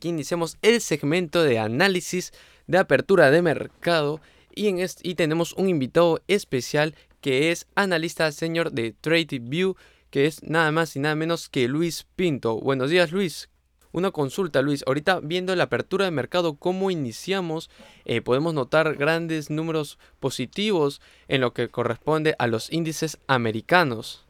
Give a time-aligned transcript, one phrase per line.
[0.00, 2.32] que iniciamos el segmento de análisis
[2.66, 4.20] de apertura de mercado
[4.54, 9.76] y, en y tenemos un invitado especial que es analista senior de TradeView,
[10.10, 12.58] que es nada más y nada menos que Luis Pinto.
[12.58, 13.48] Buenos días Luis.
[13.92, 14.84] Una consulta, Luis.
[14.86, 17.70] Ahorita viendo la apertura de mercado, cómo iniciamos,
[18.04, 24.24] eh, podemos notar grandes números positivos en lo que corresponde a los índices americanos.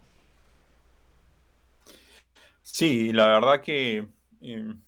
[2.63, 4.07] Sí, la verdad que
[4.41, 4.81] em,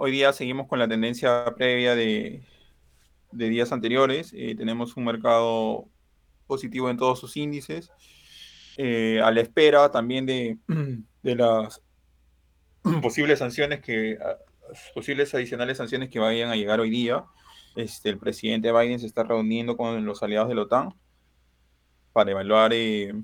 [0.00, 2.42] hoy día seguimos con la tendencia previa de,
[3.32, 4.32] días anteriores.
[4.32, 5.88] Eh, tenemos un mercado
[6.46, 7.90] positivo en todos sus índices.
[8.76, 10.56] Eh, a la espera también de,
[11.22, 11.82] de las
[13.02, 14.16] posibles sanciones que
[14.94, 17.24] posibles adicionales sanciones que vayan a llegar hoy día.
[17.74, 20.94] Este, el presidente Biden se está reuniendo con los aliados de la OTAN
[22.12, 23.14] para evaluar eh,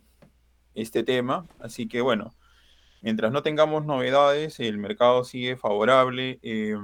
[0.75, 1.47] este tema.
[1.61, 2.35] Así que bueno,
[3.05, 6.75] mientras no tengamos novedades, el mercado sigue favorable, eh,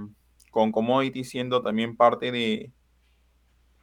[0.51, 2.70] con commodities siendo también parte de,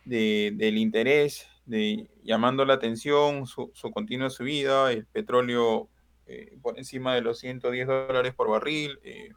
[0.05, 5.89] del interés, de, llamando la atención, su, su continua subida, el petróleo
[6.27, 8.99] eh, por encima de los 110 dólares por barril.
[9.03, 9.31] Eh,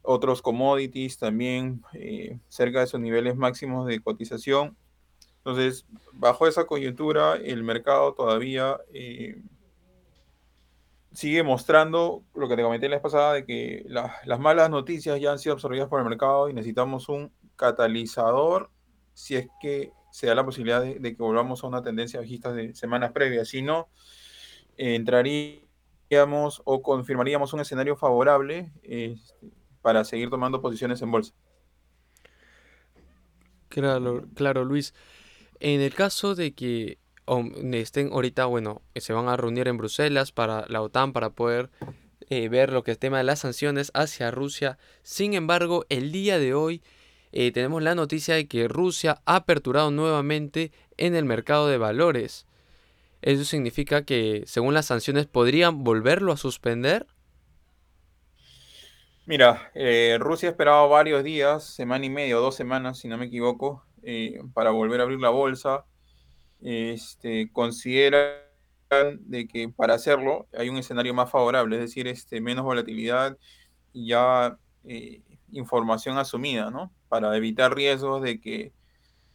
[0.00, 4.76] otros commodities también eh, cerca de sus niveles máximos de cotización.
[5.38, 8.78] Entonces, bajo esa coyuntura, el mercado todavía
[11.14, 15.32] sigue mostrando lo que te comenté la vez pasada, de que las malas noticias ya
[15.32, 18.70] han sido absorbidas por el mercado y necesitamos un catalizador
[19.14, 22.74] si es que se da la posibilidad de, que volvamos a una tendencia bajista de
[22.74, 23.48] semanas previas.
[23.48, 23.88] Si no,
[24.76, 25.60] entraría
[26.64, 29.50] o confirmaríamos un escenario favorable este,
[29.82, 31.34] para seguir tomando posiciones en bolsa.
[33.68, 34.94] Claro, claro, Luis.
[35.58, 36.98] En el caso de que
[37.72, 41.70] estén ahorita, bueno, se van a reunir en Bruselas para la OTAN para poder
[42.30, 44.78] eh, ver lo que es el tema de las sanciones hacia Rusia.
[45.02, 46.82] Sin embargo, el día de hoy
[47.32, 52.46] eh, tenemos la noticia de que Rusia ha aperturado nuevamente en el mercado de valores.
[53.22, 57.06] ¿Eso significa que, según las sanciones, podrían volverlo a suspender?
[59.26, 63.16] Mira, eh, Rusia ha esperado varios días, semana y media o dos semanas, si no
[63.16, 63.82] me equivoco,
[64.52, 65.86] para volver a abrir la bolsa.
[66.64, 68.40] Este, consideran
[69.20, 73.36] de que para hacerlo hay un escenario más favorable, es decir, este, menos volatilidad
[73.92, 76.90] y ya eh, información asumida, ¿no?
[77.08, 78.72] Para evitar riesgos de que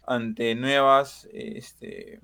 [0.07, 2.19] ante nuevas este,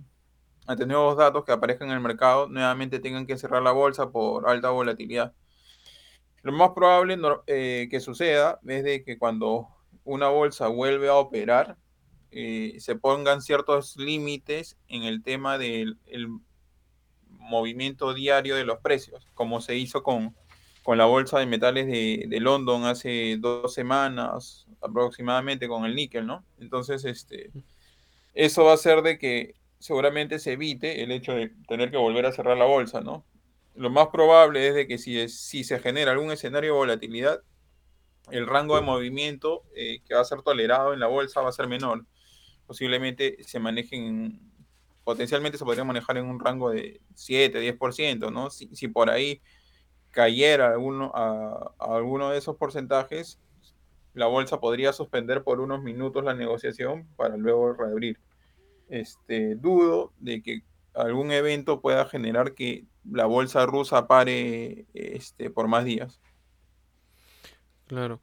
[0.66, 4.49] ante nuevos datos que aparezcan en el mercado, nuevamente tengan que cerrar la bolsa por
[4.49, 5.33] alta volatilidad.
[6.41, 7.17] Lo más probable
[7.47, 9.67] eh, que suceda es de que cuando
[10.03, 11.77] una bolsa vuelve a operar,
[12.38, 15.97] eh, se pongan ciertos límites en el tema del
[17.29, 20.35] movimiento diario de los precios, como se hizo con,
[20.84, 26.28] con la bolsa de metales de, de, London hace dos semanas aproximadamente con el níquel,
[26.28, 26.44] ¿no?
[26.59, 27.51] Entonces, este,
[28.34, 32.25] eso va a hacer de que seguramente se evite el hecho de tener que volver
[32.25, 33.23] a cerrar la bolsa, ¿no?
[33.75, 37.41] Lo más probable es de que si, si se genera algún escenario de volatilidad,
[38.29, 41.53] el rango de movimiento eh, que va a ser tolerado en la bolsa va a
[41.53, 42.06] ser menor.
[42.67, 44.39] Posiblemente se manejen,
[45.03, 48.49] potencialmente se podría manejar en un rango de 7, 10%, ¿no?
[48.49, 49.41] Si, si por ahí
[50.11, 53.39] cayera alguno, a, a alguno de esos porcentajes,
[54.13, 58.17] la bolsa podría suspender por unos minutos la negociación para luego reabrir
[58.89, 65.67] este, dudo de que algún evento pueda generar que la bolsa rusa pare este, por
[65.67, 66.21] más días.
[67.87, 68.21] Claro.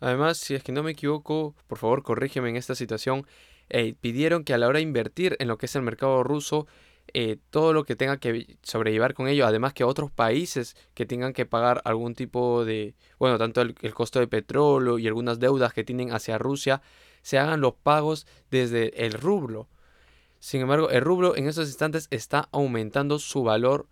[0.00, 3.26] Además, si es que no me equivoco, por favor corrígeme en esta situación,
[3.70, 6.66] eh, pidieron que a la hora de invertir en lo que es el mercado ruso,
[7.12, 11.32] eh, todo lo que tenga que sobrellevar con ello, además que otros países que tengan
[11.32, 15.84] que pagar algún tipo de, bueno, tanto el, costo de petróleo y algunas deudas que
[15.84, 16.82] tienen hacia Rusia,
[17.22, 19.68] se hagan los pagos desde el rublo.
[20.40, 23.86] Sin embargo, el rublo en estos instantes está aumentando su valor,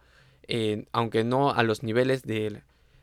[0.49, 2.62] eh, aunque no a los niveles del,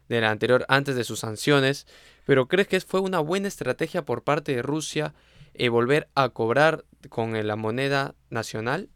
[0.10, 1.88] anterior antes de sus sanciones.
[2.26, 5.14] Pero ¿crees que fue una buena estrategia por parte de Rusia
[5.54, 8.90] eh, volver a cobrar con la moneda nacional?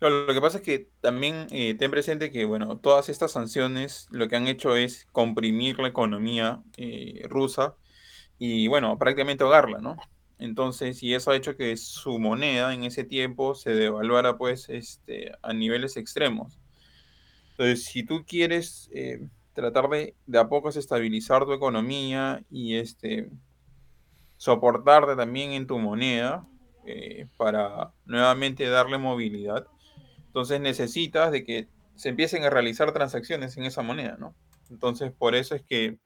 [0.00, 4.28] lo que pasa es que también eh, ten presente que, bueno, todas estas sanciones lo
[4.28, 6.62] que han hecho es comprimir la economía
[7.28, 7.76] rusa
[8.38, 9.96] y, bueno, prácticamente ahogarla, ¿no?
[10.40, 15.32] Entonces, y eso ha hecho que su moneda en ese tiempo se devaluara pues este,
[15.42, 16.58] a niveles extremos.
[17.50, 19.20] Entonces, si tú quieres eh,
[19.52, 23.30] tratar de, de a poco estabilizar tu economía y este,
[24.40, 26.48] soportarte también en tu moneda
[26.86, 29.66] eh, para nuevamente darle movilidad,
[30.24, 34.34] entonces necesitas de que se empiecen a realizar transacciones en esa moneda, ¿no?
[34.70, 35.98] Entonces, por eso es que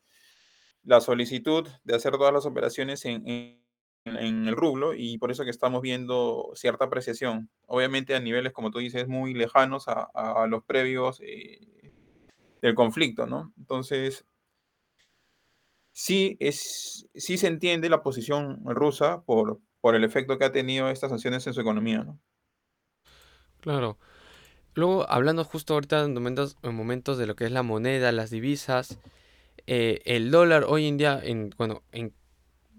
[0.83, 3.61] la solicitud de hacer todas las operaciones en,
[4.05, 7.49] el rublo y por eso que estamos viendo cierta apreciación.
[7.69, 11.93] Obviamente a niveles, como tú dices, muy lejanos a, a los previos eh,
[12.61, 13.55] del conflicto, ¿no?
[13.57, 14.27] Entonces,
[15.95, 20.91] sí, es, sí se entiende la posición rusa por, por el efecto que ha tenido
[20.91, 22.21] estas sanciones en su economía, ¿no?
[23.61, 23.99] Claro.
[24.75, 28.29] Luego, hablando justo ahorita en momentos, en momentos de lo que es la moneda, las
[28.29, 28.99] divisas,
[29.67, 32.13] eh, el dólar hoy en día, en, bueno, en,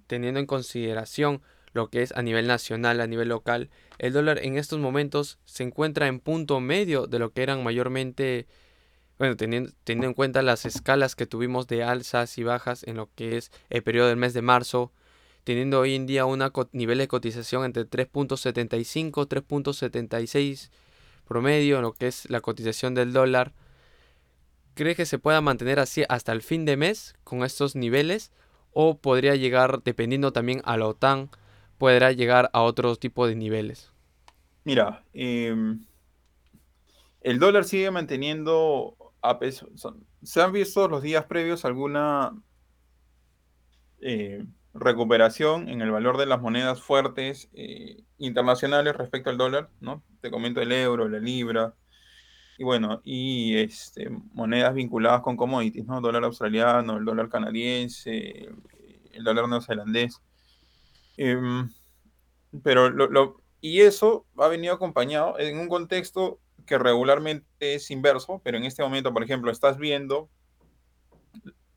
[0.06, 1.42] teniendo en consideración
[1.72, 5.64] lo que es a nivel nacional, a nivel local, el dólar en estos momentos se
[5.64, 8.46] encuentra en punto medio de lo que eran mayormente,
[9.18, 13.10] bueno, teniendo, teniendo en cuenta las escalas que tuvimos de alzas y bajas en lo
[13.16, 14.92] que es el periodo del mes de marzo,
[15.46, 20.70] teniendo hoy en día un nivel de cotización entre 3.75, 3.76
[21.26, 23.54] promedio, en lo que es la cotización del dólar.
[24.74, 28.32] ¿Cree que se pueda mantener así hasta el fin de mes con estos niveles?
[28.72, 31.30] ¿O podría llegar, dependiendo también a la OTAN,
[31.78, 33.92] podrá llegar a otro tipo de niveles?
[34.66, 35.56] Mira, eh,
[37.22, 38.96] el dólar sigue manteniendo
[40.24, 42.32] Se han visto los días previos alguna
[44.02, 50.04] eh, recuperación en el valor de las monedas fuertes eh, internacionales respecto al dólar, ¿no?
[50.22, 51.76] Te comento el euro, la libra,
[52.58, 56.00] y bueno, y este, monedas vinculadas con commodities, ¿no?
[56.02, 58.50] Dólar australiano, el dólar canadiense,
[59.12, 60.22] el dólar neozelandés.
[61.18, 61.38] Eh,
[62.64, 68.58] pero lo, y eso ha venido acompañado en un contexto que regularmente es inverso, pero
[68.58, 70.30] en este momento, por ejemplo, estás viendo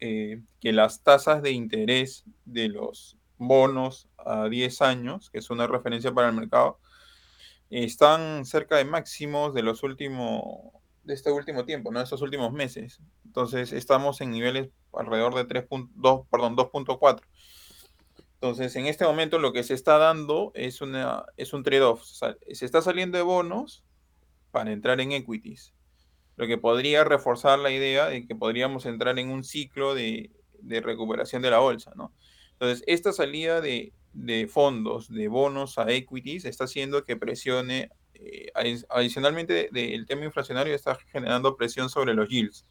[0.00, 5.66] eh, que las tasas de interés de los bonos a 10 años, que es una
[5.66, 6.78] referencia para el mercado,
[7.70, 10.72] están cerca de máximos de los últimos
[11.04, 12.00] de este último tiempo, ¿no?
[12.02, 13.00] Estos últimos meses.
[13.24, 17.22] Entonces, estamos en niveles alrededor de 3.2, perdón, 2.4.
[18.34, 22.02] Entonces, en este momento lo que se está dando es, una, es un trade-off.
[22.02, 23.84] O sea, se está saliendo de bonos
[24.50, 25.72] para entrar en equities
[26.38, 30.30] lo que podría reforzar la idea de que podríamos entrar en un ciclo de,
[30.60, 32.14] de recuperación de la bolsa, ¿no?
[32.52, 38.52] Entonces, esta salida de, de, fondos, de bonos a equities, está haciendo que presione, eh,
[38.88, 42.64] adicionalmente del tema inflacionario, está generando presión sobre los yields.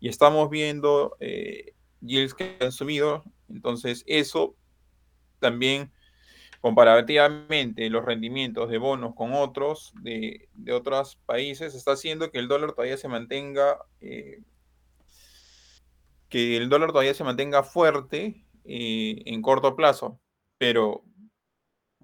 [0.00, 4.56] Y estamos viendo eh, yields que han subido, entonces eso
[5.40, 5.92] también
[6.64, 12.48] comparativamente los rendimientos de bonos con otros de, de otros países está haciendo que el
[12.48, 14.40] dólar todavía se mantenga eh,
[16.30, 20.18] que el dólar todavía se mantenga fuerte eh, en corto plazo.
[20.56, 21.04] Pero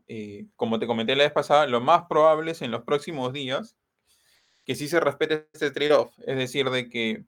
[0.09, 3.79] eh, como te comenté la vez pasada lo más probable es en los próximos días
[4.67, 6.12] que sí se respete este trade-off.
[6.27, 7.25] Es decir de que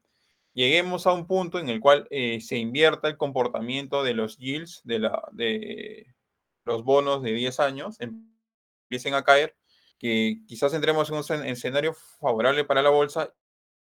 [0.52, 4.98] lleguemos a un punto en el cual se invierta el comportamiento de los yields de
[4.98, 6.14] la de
[6.64, 9.56] los bonos de 10 años empiecen a caer,
[9.98, 13.32] que quizás entremos en un escenario favorable para la bolsa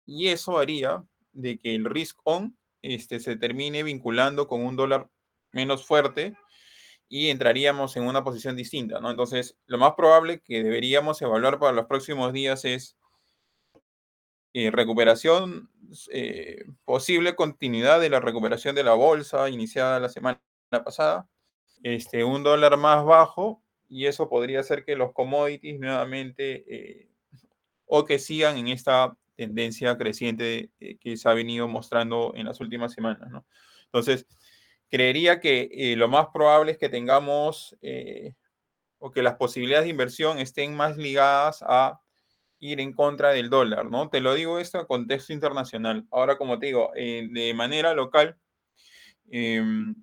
[0.06, 5.10] y eso haría de que el risk on este, se termine vinculando con un dólar
[5.52, 6.36] menos fuerte
[7.08, 9.10] y entraríamos en una posición distinta, ¿no?
[9.10, 12.96] Entonces, lo más probable que deberíamos evaluar para los próximos días es
[14.54, 15.70] eh, recuperación,
[16.10, 20.40] eh, posible continuidad de la recuperación de la bolsa iniciada la semana
[20.84, 21.28] pasada,
[21.82, 27.08] este, un dólar más bajo y eso podría hacer que los commodities nuevamente eh,
[27.86, 32.60] o que sigan en esta tendencia creciente eh, que se ha venido mostrando en las
[32.60, 33.44] últimas semanas.
[33.84, 34.26] Entonces,
[34.88, 37.76] creería que eh, lo más probable es que tengamos
[38.98, 42.00] o que las posibilidades de inversión estén más ligadas a
[42.58, 44.08] ir en contra del dólar, ¿no?
[44.08, 46.06] Te lo digo esto en contexto internacional.
[46.10, 48.38] Ahora, como te digo, de manera local,
[49.30, 49.94] em,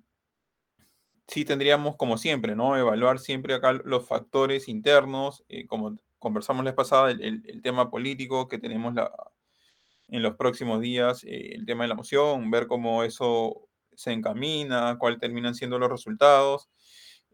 [1.26, 2.76] sí tendríamos, como siempre, ¿no?
[2.76, 8.58] Evaluar siempre acá los factores internos, eh, como conversamos la pasada, el, tema político que
[8.58, 8.94] tenemos
[10.08, 14.96] en los próximos días, eh, el tema de la moción, ver cómo eso se encamina,
[14.98, 16.68] cuáles terminan siendo los resultados,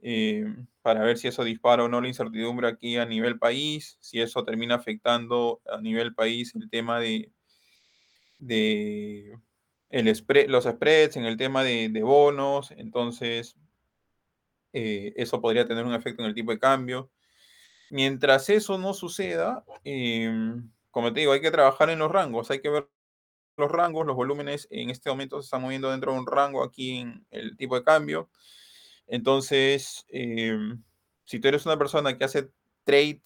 [0.03, 0.45] eh,
[0.83, 4.45] para ver si eso dispara o no la incertidumbre aquí a nivel país, si eso
[4.45, 7.33] termina afectando a nivel país el tema de,
[8.39, 9.37] de
[9.91, 10.07] el
[10.49, 13.57] los spreads, en el tema de bonos, entonces
[14.73, 17.11] eh, eso podría tener un efecto en el tipo de cambio.
[17.91, 20.31] Mientras eso no suceda, eh,
[20.91, 22.89] como te digo, hay que trabajar en los rangos, hay que ver
[23.57, 26.99] los rangos, los volúmenes en este momento se están moviendo dentro de un rango aquí
[26.99, 28.31] en el tipo de cambio.
[29.07, 30.57] Entonces, eh,
[31.25, 32.51] si tú eres una persona que hace
[32.85, 33.23] trade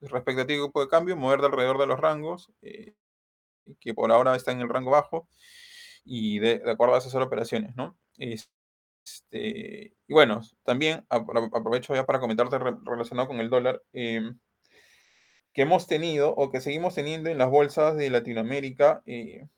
[0.00, 2.94] respecto a tipo de cambio, mover de alrededor de los rangos, eh,
[3.80, 5.28] que por ahora está en el rango bajo,
[6.04, 7.98] y de, acuerdo a esas operaciones, ¿no?
[9.08, 14.38] Este, y bueno, también aprovecho ya para comentarte relacionado con el dólar, em,
[15.52, 19.48] que hemos tenido o que seguimos teniendo en las bolsas de Latinoamérica eh,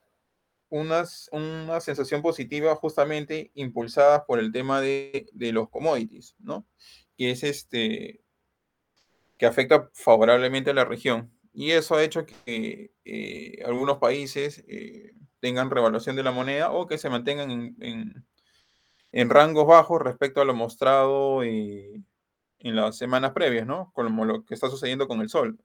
[0.71, 6.67] unas, una sensación positiva justamente impulsada por el tema de, de, los commodities, ¿no?
[7.17, 8.23] Que es este,
[9.37, 11.33] que afecta favorablemente a la región.
[11.53, 16.87] Y eso ha hecho que eh, algunos países eh, tengan revaluación de la moneda o
[16.87, 18.27] que se mantengan en, en,
[19.13, 22.03] en rangos bajos respecto a lo mostrado eh,
[22.59, 23.91] en las semanas previas, ¿no?
[23.95, 25.59] Como lo que está sucediendo con el sol.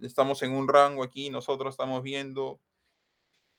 [0.00, 2.60] Estamos en un rango aquí, nosotros estamos viendo,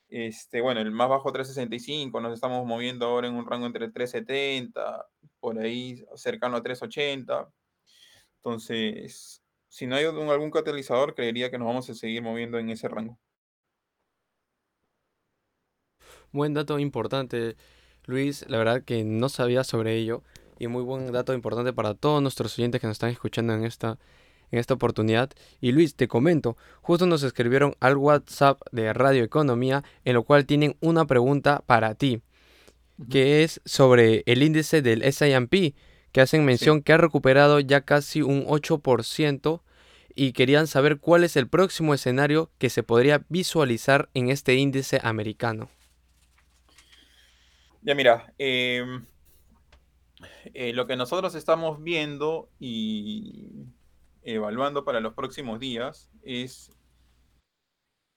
[0.10, 5.06] este, bueno, el más bajo 365, nos estamos moviendo ahora en un rango entre 370,
[5.40, 7.52] por ahí cercano a 380
[8.48, 12.88] entonces, si no hay algún catalizador, creería que nos vamos a seguir moviendo en ese
[12.88, 13.20] rango.
[16.32, 17.58] Buen dato importante,
[18.08, 18.46] Luis.
[18.48, 20.24] La verdad que no sabía sobre ello.
[20.58, 24.00] Y muy buen dato importante para todos nuestros oyentes que nos están escuchando en esta,
[24.52, 25.30] en esta oportunidad.
[25.62, 30.48] Y Luis, te comento, justo nos escribieron al WhatsApp de Radio Economía, en lo cual
[30.48, 32.22] tienen una pregunta para ti,
[33.12, 35.76] que es sobre el índice del S&P
[36.12, 36.84] que hacen mención sí.
[36.84, 39.62] que ha recuperado ya casi un 8%
[40.16, 45.00] y querían saber cuál es el próximo escenario que se podría visualizar en este índice
[45.04, 45.70] americano.
[47.82, 48.84] Ya mira, eh,
[50.54, 53.66] eh, lo que nosotros estamos viendo y
[54.24, 56.72] evaluando para los próximos días es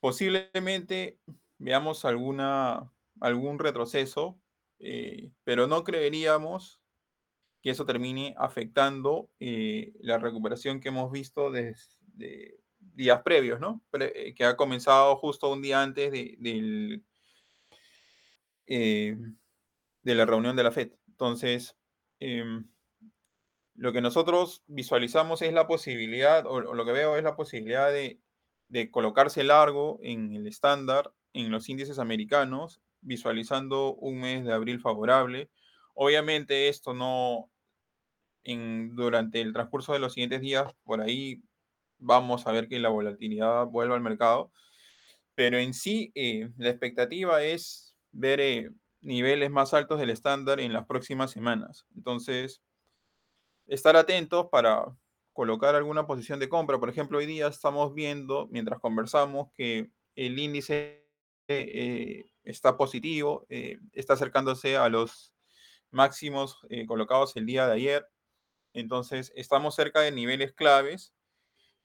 [0.00, 1.19] posiblemente
[1.59, 2.90] veamos alguna,
[3.21, 4.40] algún retroceso,
[4.79, 6.81] eh, pero no creeríamos
[7.62, 13.83] que eso termine afectando eh, la recuperación que hemos visto desde días previos, ¿no?
[13.93, 17.05] Que ha comenzado justo un día antes de, del,
[20.02, 20.92] de la reunión de la FED.
[21.09, 21.76] Entonces,
[22.21, 22.69] em,
[23.75, 28.21] lo que nosotros visualizamos es la posibilidad, o, lo que veo es la posibilidad de,
[28.69, 34.80] de colocarse largo en el estándar, en los índices americanos, visualizando un mes de abril
[34.80, 35.50] favorable.
[35.95, 37.50] Obviamente esto no,
[38.45, 41.42] durante el transcurso de los siguientes días, por ahí
[41.99, 44.52] vamos a ver que la volatilidad vuelva al mercado,
[45.35, 50.73] pero en sí eh, la expectativa es ver eh, niveles más altos del estándar en
[50.73, 51.87] las próximas semanas.
[51.97, 52.62] Entonces,
[53.66, 54.87] estar atentos para
[55.33, 56.78] colocar alguna posición de compra.
[56.78, 61.07] Por ejemplo, hoy día estamos viendo, mientras conversamos, que el índice
[61.49, 65.33] eh, está positivo, eh, está acercándose a los
[65.90, 68.07] máximos eh, colocados el día de ayer.
[68.73, 71.14] Entonces, estamos cerca de niveles claves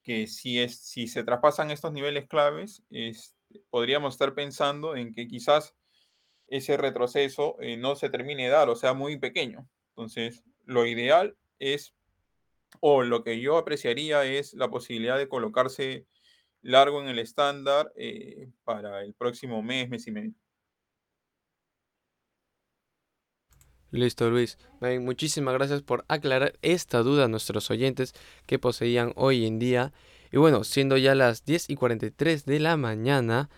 [0.04, 3.36] que si, es, si se traspasan estos niveles claves, es,
[3.72, 5.76] podríamos estar pensando en que quizás
[6.48, 9.68] ese retroceso eh, no se termine de dar o sea muy pequeño.
[9.90, 11.94] Entonces, lo ideal es,
[12.80, 16.06] o lo que yo apreciaría es la posibilidad de colocarse
[16.62, 20.34] largo en el estándar eh, para el próximo mes, mes y medio.
[23.92, 24.58] Listo, Luis.
[25.00, 28.14] Muchísimas gracias por aclarar esta duda a nuestros oyentes
[28.46, 29.94] que poseían hoy en día.
[30.32, 33.50] Y bueno, siendo ya las 10 y 43 de la mañana,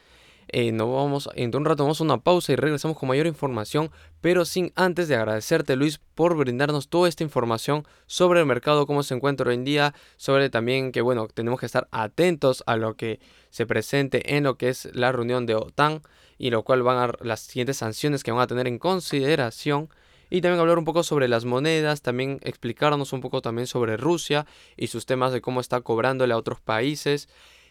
[0.49, 4.45] eh, vamos, en un rato vamos a una pausa y regresamos con mayor información, pero
[4.45, 9.13] sin antes de agradecerte Luis por brindarnos toda esta información sobre el mercado, cómo se
[9.13, 13.19] encuentra hoy en día, sobre también que bueno, tenemos que estar atentos a lo que
[13.49, 16.01] se presente en lo que es la reunión de OTAN
[16.37, 19.89] y lo cual van a las siguientes sanciones que van a tener en consideración
[20.29, 24.45] y también hablar un poco sobre las monedas, también explicarnos un poco también sobre Rusia
[24.75, 27.29] y sus temas de cómo está cobrándole a otros países.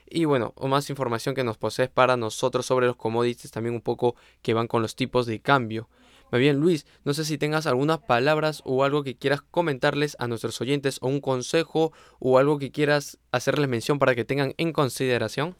[0.08, 4.16] Y bueno, más información que nos posees para nosotros sobre los commodities, también un poco
[4.42, 5.88] que van con los tipos de cambio.
[6.32, 10.26] Muy bien, Luis, no sé si tengas algunas palabras o algo que quieras comentarles a
[10.26, 14.72] nuestros oyentes o un consejo o algo que quieras hacerles mención para que tengan en
[14.72, 15.54] consideración.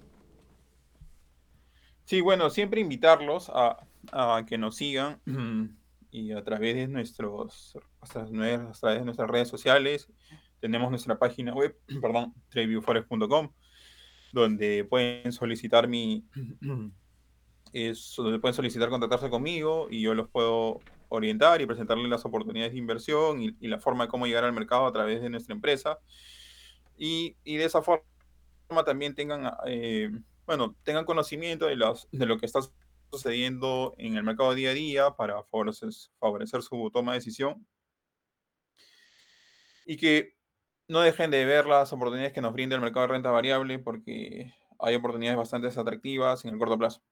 [2.05, 3.79] Sí, bueno, siempre invitarlos a,
[4.47, 5.21] que nos sigan
[6.11, 8.31] y a través de nuestros a través
[8.99, 10.09] de nuestras redes sociales
[10.61, 13.51] tenemos nuestra página web, perdón, tradeviewforex.com
[14.41, 16.25] donde pueden solicitar mi
[17.73, 22.73] es donde pueden solicitar contactarse conmigo y yo los puedo orientar y presentarles las oportunidades
[22.73, 25.55] de inversión y, y, la forma de cómo llegar al mercado a través de nuestra
[25.55, 25.99] empresa.
[26.97, 28.05] Y, y de esa forma
[28.85, 30.11] también tengan eh,
[30.47, 32.61] bueno tengan conocimiento de los de lo que está
[33.11, 37.67] sucediendo en el mercado día a día para favorecer, favorecer su toma de decisión.
[39.87, 40.36] Y que
[40.89, 44.53] no dejen de ver las oportunidades que nos brinda el mercado de renta variable porque
[44.79, 47.03] hay oportunidades bastante atractivas en el corto plazo.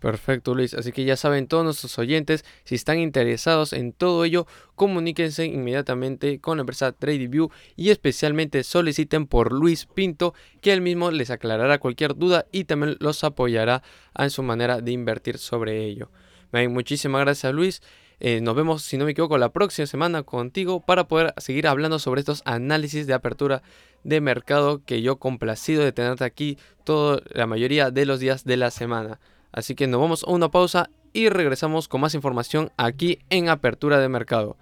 [0.00, 0.72] Perfecto, Luis.
[0.72, 6.40] Así que ya saben todos nuestros oyentes, si están interesados en todo ello, comuníquense inmediatamente
[6.40, 11.78] con la empresa TradingView y especialmente soliciten por Luis Pinto, que él mismo les aclarará
[11.78, 13.82] cualquier duda y también los apoyará
[14.16, 16.10] en su manera de invertir sobre ello.
[16.50, 17.82] Muchísimas gracias, Luis.
[18.20, 21.98] Eh, nos vemos, si no me equivoco, la próxima semana contigo para poder seguir hablando
[21.98, 23.62] sobre estos análisis de apertura
[24.04, 28.58] de mercado que yo complacido de tenerte aquí toda la mayoría de los días de
[28.58, 29.20] la semana.
[29.52, 33.98] Así que nos vamos a una pausa y regresamos con más información aquí en Apertura
[33.98, 34.56] de Mercado.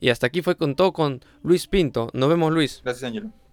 [0.00, 2.08] Y hasta aquí fue con todo con Luis Pinto.
[2.14, 2.80] Nos vemos Luis.
[2.82, 3.43] Gracias, Ángelo.